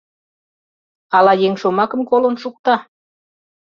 Ала 1.17 1.33
еҥ 1.47 1.53
шомакым 1.61 2.01
колын 2.09 2.35
шукта?.. 2.41 2.75